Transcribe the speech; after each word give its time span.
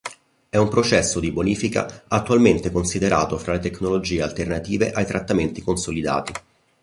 È 0.49 0.57
un 0.57 0.67
processo 0.67 1.19
di 1.19 1.31
bonifica 1.31 2.05
attualmente 2.07 2.71
considerato 2.71 3.37
fra 3.37 3.53
le 3.53 3.59
tecnologie 3.59 4.23
alternative 4.23 4.91
ai 4.93 5.05
trattamenti 5.05 5.61
consolidati. 5.61 6.31